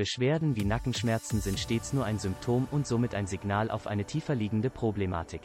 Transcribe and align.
Beschwerden 0.00 0.56
wie 0.56 0.64
Nackenschmerzen 0.64 1.42
sind 1.42 1.58
stets 1.58 1.92
nur 1.92 2.06
ein 2.06 2.18
Symptom 2.18 2.66
und 2.70 2.86
somit 2.86 3.14
ein 3.14 3.26
Signal 3.26 3.70
auf 3.70 3.86
eine 3.86 4.06
tiefer 4.06 4.34
liegende 4.34 4.70
Problematik. 4.70 5.42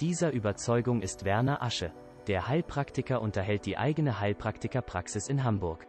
Dieser 0.00 0.32
Überzeugung 0.32 1.02
ist 1.02 1.24
Werner 1.24 1.62
Asche. 1.62 1.92
Der 2.26 2.48
Heilpraktiker 2.48 3.22
unterhält 3.22 3.64
die 3.64 3.78
eigene 3.78 4.18
Heilpraktikerpraxis 4.18 5.28
in 5.28 5.44
Hamburg. 5.44 5.86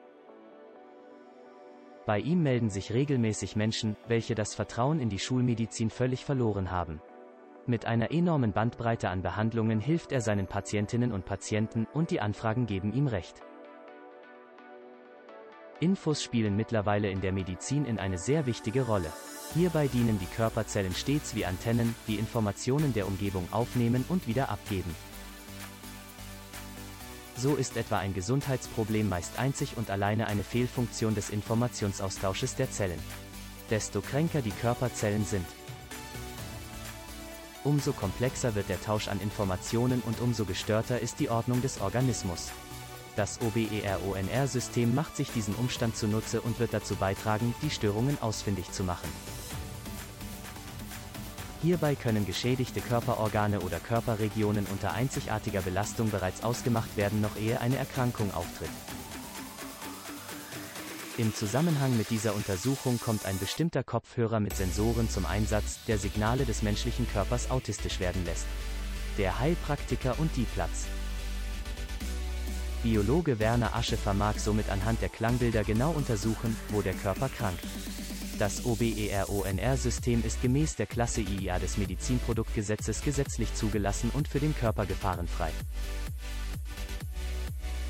Bei 2.05 2.19
ihm 2.19 2.43
melden 2.43 2.69
sich 2.69 2.93
regelmäßig 2.93 3.55
Menschen, 3.55 3.97
welche 4.07 4.35
das 4.35 4.53
Vertrauen 4.53 4.99
in 4.99 5.09
die 5.09 5.17
Schulmedizin 5.17 5.89
völlig 5.89 6.23
verloren 6.23 6.69
haben. 6.69 7.01
Mit 7.65 7.87
einer 7.87 8.11
enormen 8.11 8.53
Bandbreite 8.53 9.09
an 9.09 9.23
Behandlungen 9.23 9.79
hilft 9.79 10.11
er 10.11 10.21
seinen 10.21 10.45
Patientinnen 10.45 11.11
und 11.11 11.25
Patienten 11.25 11.87
und 11.95 12.11
die 12.11 12.21
Anfragen 12.21 12.67
geben 12.67 12.93
ihm 12.93 13.07
recht. 13.07 13.41
Infos 15.79 16.23
spielen 16.23 16.55
mittlerweile 16.55 17.09
in 17.11 17.21
der 17.21 17.31
Medizin 17.31 17.85
in 17.85 17.99
eine 17.99 18.17
sehr 18.17 18.45
wichtige 18.45 18.81
Rolle. 18.81 19.11
Hierbei 19.53 19.87
dienen 19.87 20.19
die 20.19 20.25
Körperzellen 20.25 20.93
stets 20.93 21.35
wie 21.35 21.45
Antennen, 21.45 21.95
die 22.07 22.15
Informationen 22.15 22.93
der 22.93 23.07
Umgebung 23.07 23.47
aufnehmen 23.51 24.03
und 24.09 24.27
wieder 24.27 24.49
abgeben. 24.49 24.93
So 27.35 27.55
ist 27.55 27.77
etwa 27.77 27.99
ein 27.99 28.15
Gesundheitsproblem 28.15 29.07
meist 29.07 29.37
einzig 29.37 29.77
und 29.77 29.91
alleine 29.91 30.25
eine 30.25 30.43
Fehlfunktion 30.43 31.13
des 31.13 31.29
Informationsaustausches 31.29 32.55
der 32.55 32.71
Zellen. 32.71 32.99
Desto 33.69 34.01
kränker 34.01 34.41
die 34.41 34.51
Körperzellen 34.51 35.25
sind, 35.25 35.45
umso 37.63 37.91
komplexer 37.91 38.55
wird 38.55 38.69
der 38.69 38.81
Tausch 38.81 39.09
an 39.09 39.19
Informationen 39.21 40.01
und 40.05 40.21
umso 40.21 40.45
gestörter 40.45 40.99
ist 40.99 41.19
die 41.19 41.29
Ordnung 41.29 41.61
des 41.61 41.79
Organismus. 41.81 42.49
Das 43.17 43.39
OBERONR-System 43.41 44.93
macht 44.93 45.17
sich 45.17 45.31
diesen 45.31 45.55
Umstand 45.55 45.97
zunutze 45.97 46.39
und 46.39 46.59
wird 46.59 46.71
dazu 46.71 46.95
beitragen, 46.95 47.55
die 47.63 47.71
Störungen 47.71 48.21
ausfindig 48.21 48.71
zu 48.71 48.83
machen. 48.83 49.09
Hierbei 51.63 51.95
können 51.95 52.27
geschädigte 52.27 52.79
Körperorgane 52.79 53.61
oder 53.61 53.79
Körperregionen 53.79 54.67
unter 54.67 54.93
einzigartiger 54.93 55.61
Belastung 55.61 56.11
bereits 56.11 56.43
ausgemacht 56.43 56.95
werden, 56.95 57.19
noch 57.19 57.35
ehe 57.37 57.59
eine 57.59 57.77
Erkrankung 57.77 58.31
auftritt. 58.35 58.69
Im 61.17 61.33
Zusammenhang 61.33 61.97
mit 61.97 62.11
dieser 62.11 62.35
Untersuchung 62.35 62.99
kommt 62.99 63.25
ein 63.25 63.39
bestimmter 63.39 63.83
Kopfhörer 63.83 64.39
mit 64.39 64.55
Sensoren 64.55 65.09
zum 65.09 65.25
Einsatz, 65.25 65.79
der 65.87 65.97
Signale 65.97 66.45
des 66.45 66.61
menschlichen 66.61 67.09
Körpers 67.11 67.49
autistisch 67.49 67.99
werden 67.99 68.23
lässt. 68.25 68.45
Der 69.17 69.39
Heilpraktiker 69.39 70.19
und 70.19 70.29
die 70.35 70.45
Platz. 70.53 70.85
Biologe 72.89 73.37
Werner 73.37 73.75
Asche 73.75 73.97
vermag 73.97 74.39
somit 74.39 74.69
anhand 74.69 75.01
der 75.01 75.09
Klangbilder 75.09 75.65
genau 75.65 75.91
untersuchen, 75.91 76.55
wo 76.69 76.81
der 76.81 76.93
Körper 76.93 77.27
krankt. 77.27 77.59
Das 78.39 78.63
OBERONR-System 78.65 80.23
ist 80.23 80.41
gemäß 80.41 80.77
der 80.77 80.85
Klasse 80.85 81.19
IIA 81.19 81.59
des 81.59 81.77
Medizinproduktgesetzes 81.77 83.01
gesetzlich 83.01 83.53
zugelassen 83.55 84.09
und 84.13 84.29
für 84.29 84.39
den 84.39 84.55
Körper 84.55 84.85
gefahrenfrei. 84.85 85.51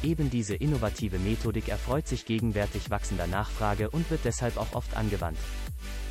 Eben 0.02 0.32
diese 0.32 0.56
innovative 0.56 1.20
Methodik 1.20 1.70
erfreut 1.70 2.08
sich 2.08 2.26
gegenwärtig 2.26 2.90
wachsender 2.90 3.28
Nachfrage 3.28 3.92
und 3.92 4.10
wird 4.10 4.22
deshalb 4.26 4.58
auch 4.58 4.74
oft 4.74 4.98
angewandt. 4.98 5.38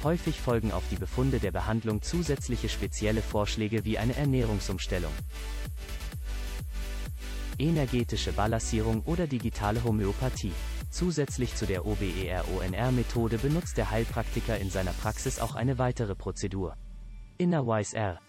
Häufig 0.05 0.41
folgen 0.41 0.71
auf 0.71 0.85
die 0.93 0.97
Befunde 0.97 1.41
der 1.41 1.51
Behandlung 1.51 2.03
zusätzliche 2.03 2.69
spezielle 2.69 3.23
Vorschläge 3.23 3.85
wie 3.85 3.99
eine 3.99 4.15
Ernährungsumstellung 4.15 5.13
energetische 7.59 8.33
Balancierung 8.33 9.03
oder 9.07 9.27
digitale 9.27 9.83
Homöopathie. 9.85 10.53
Zusätzlich 10.91 11.55
zu 11.55 11.67
der 11.67 11.87
OBERONR-Methode 11.87 13.39
benutzt 13.39 13.77
der 13.77 13.91
Heilpraktiker 13.91 14.59
in 14.59 14.71
seiner 14.71 14.93
Praxis 14.93 15.41
auch 15.41 15.55
eine 15.55 15.79
weitere 15.79 16.15
Prozedur. 16.15 16.77
Innerwise 17.39 17.97
R. 17.97 18.21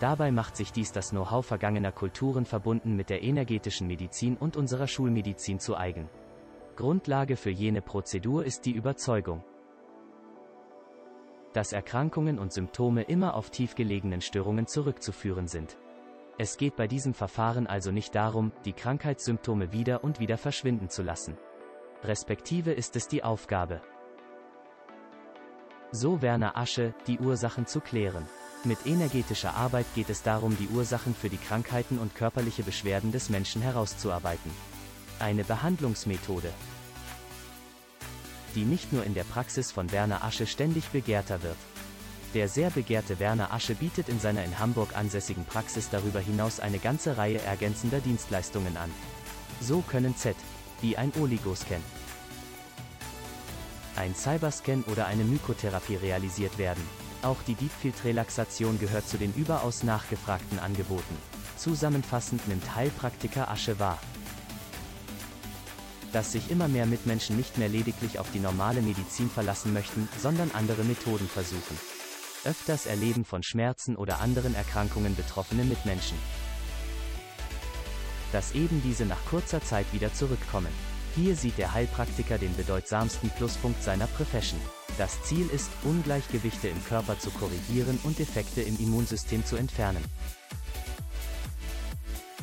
Dabei 0.00 0.32
macht 0.32 0.56
sich 0.56 0.72
dies 0.72 0.90
das 0.90 1.10
Know-how 1.10 1.46
vergangener 1.46 1.92
Kulturen 1.92 2.44
verbunden 2.44 2.96
mit 2.96 3.08
der 3.10 3.22
energetischen 3.22 3.86
Medizin 3.86 4.36
und 4.36 4.56
unserer 4.56 4.88
Schulmedizin 4.88 5.60
zu 5.60 5.76
eigen. 5.76 6.08
Grundlage 6.74 7.36
für 7.36 7.50
jene 7.50 7.82
Prozedur 7.82 8.44
ist 8.44 8.64
die 8.64 8.72
Überzeugung, 8.72 9.44
dass 11.52 11.72
Erkrankungen 11.72 12.38
und 12.38 12.52
Symptome 12.52 13.02
immer 13.02 13.34
auf 13.34 13.50
tiefgelegenen 13.50 14.20
Störungen 14.20 14.66
zurückzuführen 14.66 15.48
sind. 15.48 15.76
Es 16.38 16.56
geht 16.56 16.76
bei 16.76 16.86
diesem 16.88 17.14
Verfahren 17.14 17.66
also 17.66 17.90
nicht 17.90 18.14
darum, 18.14 18.52
die 18.64 18.72
Krankheitssymptome 18.72 19.72
wieder 19.72 20.02
und 20.02 20.18
wieder 20.18 20.38
verschwinden 20.38 20.88
zu 20.88 21.02
lassen. 21.02 21.36
Respektive 22.02 22.72
ist 22.72 22.96
es 22.96 23.06
die 23.06 23.22
Aufgabe. 23.22 23.82
So 25.90 26.22
Werner 26.22 26.56
Asche, 26.56 26.94
die 27.06 27.18
Ursachen 27.18 27.66
zu 27.66 27.80
klären. 27.80 28.26
Mit 28.64 28.86
energetischer 28.86 29.54
Arbeit 29.54 29.86
geht 29.94 30.08
es 30.08 30.22
darum, 30.22 30.56
die 30.56 30.68
Ursachen 30.68 31.14
für 31.14 31.28
die 31.28 31.36
Krankheiten 31.36 31.98
und 31.98 32.14
körperliche 32.14 32.62
Beschwerden 32.62 33.12
des 33.12 33.28
Menschen 33.28 33.60
herauszuarbeiten. 33.60 34.50
Eine 35.18 35.44
Behandlungsmethode, 35.44 36.52
die 38.54 38.64
nicht 38.64 38.92
nur 38.92 39.04
in 39.04 39.14
der 39.14 39.24
Praxis 39.24 39.70
von 39.70 39.92
Werner 39.92 40.24
Asche 40.24 40.46
ständig 40.46 40.88
begehrter 40.88 41.42
wird. 41.42 41.58
Der 42.34 42.48
sehr 42.48 42.70
begehrte 42.70 43.18
Werner 43.18 43.52
Asche 43.52 43.74
bietet 43.74 44.08
in 44.08 44.18
seiner 44.18 44.42
in 44.42 44.58
Hamburg 44.58 44.96
ansässigen 44.96 45.44
Praxis 45.44 45.90
darüber 45.90 46.18
hinaus 46.18 46.60
eine 46.60 46.78
ganze 46.78 47.18
Reihe 47.18 47.38
ergänzender 47.42 48.00
Dienstleistungen 48.00 48.78
an. 48.78 48.90
So 49.60 49.82
können 49.82 50.16
Z, 50.16 50.34
wie 50.80 50.96
ein 50.96 51.12
Oligoscan, 51.20 51.82
ein 53.96 54.14
Cyberscan 54.14 54.82
oder 54.84 55.06
eine 55.06 55.24
Mykotherapie 55.24 55.96
realisiert 55.96 56.56
werden. 56.56 56.82
Auch 57.20 57.36
die 57.46 57.54
Deepfield-Relaxation 57.54 58.80
gehört 58.80 59.06
zu 59.06 59.18
den 59.18 59.34
überaus 59.34 59.82
nachgefragten 59.82 60.58
Angeboten. 60.58 61.16
Zusammenfassend 61.58 62.48
nimmt 62.48 62.74
Heilpraktiker 62.74 63.50
Asche 63.50 63.78
wahr, 63.78 63.98
dass 66.14 66.32
sich 66.32 66.50
immer 66.50 66.68
mehr 66.68 66.86
Mitmenschen 66.86 67.36
nicht 67.36 67.58
mehr 67.58 67.68
lediglich 67.68 68.18
auf 68.18 68.32
die 68.32 68.40
normale 68.40 68.80
Medizin 68.80 69.28
verlassen 69.28 69.74
möchten, 69.74 70.08
sondern 70.18 70.50
andere 70.52 70.82
Methoden 70.82 71.28
versuchen 71.28 71.91
öfters 72.44 72.86
Erleben 72.86 73.24
von 73.24 73.42
Schmerzen 73.42 73.96
oder 73.96 74.20
anderen 74.20 74.54
Erkrankungen 74.54 75.14
betroffene 75.14 75.64
Mitmenschen. 75.64 76.18
Dass 78.32 78.52
eben 78.52 78.82
diese 78.82 79.04
nach 79.04 79.24
kurzer 79.26 79.62
Zeit 79.62 79.86
wieder 79.92 80.12
zurückkommen. 80.12 80.72
Hier 81.14 81.36
sieht 81.36 81.58
der 81.58 81.74
Heilpraktiker 81.74 82.38
den 82.38 82.56
bedeutsamsten 82.56 83.28
Pluspunkt 83.30 83.82
seiner 83.82 84.06
Profession. 84.06 84.60
Das 84.96 85.22
Ziel 85.22 85.48
ist, 85.50 85.70
Ungleichgewichte 85.84 86.68
im 86.68 86.82
Körper 86.86 87.18
zu 87.18 87.30
korrigieren 87.30 87.98
und 88.04 88.18
Defekte 88.18 88.62
im 88.62 88.78
Immunsystem 88.78 89.44
zu 89.44 89.56
entfernen. 89.56 90.02